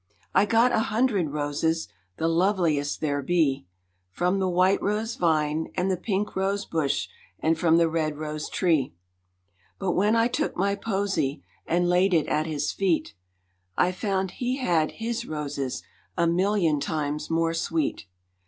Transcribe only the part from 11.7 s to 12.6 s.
laid it at